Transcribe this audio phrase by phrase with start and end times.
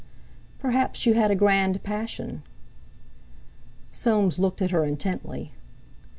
[0.57, 2.41] "Perhaps you had a grand passion."
[3.91, 5.51] Soames looked at her intently.